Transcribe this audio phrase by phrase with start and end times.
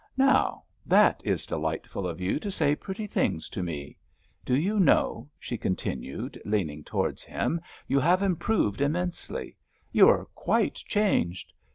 [0.17, 3.97] "Now, that is delightful of you to say pretty things to me.
[4.43, 11.53] Do you know," she continued, leaning towards him, "you have improved immensely—you are quite changed!